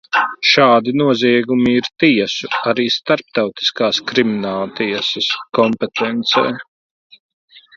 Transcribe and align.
Šādi 0.51 0.93
noziegumi 1.01 1.73
ir 1.81 1.89
tiesu, 2.03 2.49
arī 2.71 2.85
Starptautiskās 2.95 4.01
Krimināltiesas, 4.13 5.29
kompetencē. 5.61 6.49